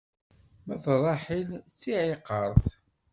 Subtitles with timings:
[0.65, 2.65] Ma d Ṛaḥil, d tiɛiqert.